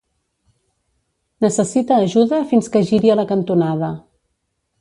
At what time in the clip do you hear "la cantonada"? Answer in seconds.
3.23-3.95